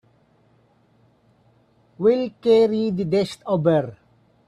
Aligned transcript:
We'll 1.99 2.31
carry 2.41 2.89
the 2.89 3.05
desk 3.05 3.43
over. 3.45 3.97